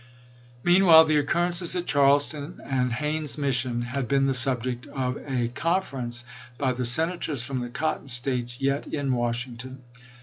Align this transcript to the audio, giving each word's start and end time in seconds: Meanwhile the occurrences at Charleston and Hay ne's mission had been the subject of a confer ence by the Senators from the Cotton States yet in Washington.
Meanwhile 0.63 1.05
the 1.05 1.17
occurrences 1.17 1.75
at 1.75 1.85
Charleston 1.85 2.59
and 2.65 2.91
Hay 2.91 3.19
ne's 3.19 3.37
mission 3.37 3.83
had 3.83 4.07
been 4.07 4.25
the 4.25 4.33
subject 4.33 4.87
of 4.87 5.17
a 5.27 5.49
confer 5.49 5.99
ence 5.99 6.23
by 6.57 6.73
the 6.73 6.85
Senators 6.87 7.43
from 7.43 7.59
the 7.59 7.69
Cotton 7.69 8.07
States 8.07 8.59
yet 8.59 8.87
in 8.87 9.13
Washington. 9.13 9.83